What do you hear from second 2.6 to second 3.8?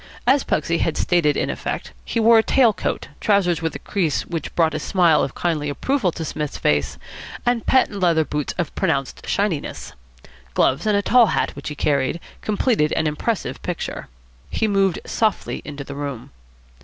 coat, trousers with a